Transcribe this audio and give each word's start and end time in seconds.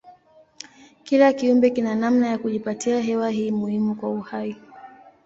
Kila 1.03 1.33
kiumbe 1.33 1.69
kina 1.69 1.95
namna 1.95 2.27
ya 2.27 2.37
kujipatia 2.37 2.99
hewa 3.01 3.29
hii 3.29 3.51
muhimu 3.51 3.95
kwa 3.95 4.09
uhai. 4.09 4.57